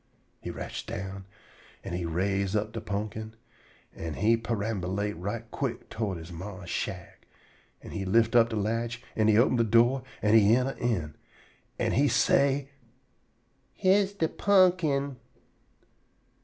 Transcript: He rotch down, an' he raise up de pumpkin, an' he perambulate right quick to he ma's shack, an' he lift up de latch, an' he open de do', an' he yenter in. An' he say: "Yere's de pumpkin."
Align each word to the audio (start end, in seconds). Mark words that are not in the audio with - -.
He 0.39 0.49
rotch 0.49 0.87
down, 0.87 1.27
an' 1.83 1.93
he 1.93 2.05
raise 2.05 2.55
up 2.55 2.71
de 2.71 2.81
pumpkin, 2.81 3.35
an' 3.95 4.15
he 4.15 4.35
perambulate 4.35 5.13
right 5.15 5.43
quick 5.51 5.91
to 5.91 6.13
he 6.13 6.33
ma's 6.33 6.71
shack, 6.71 7.27
an' 7.83 7.91
he 7.91 8.03
lift 8.03 8.35
up 8.35 8.49
de 8.49 8.55
latch, 8.55 9.03
an' 9.15 9.27
he 9.27 9.37
open 9.37 9.57
de 9.57 9.63
do', 9.63 10.01
an' 10.23 10.33
he 10.33 10.55
yenter 10.55 10.75
in. 10.79 11.13
An' 11.77 11.91
he 11.91 12.07
say: 12.07 12.71
"Yere's 13.77 14.13
de 14.13 14.27
pumpkin." 14.27 15.17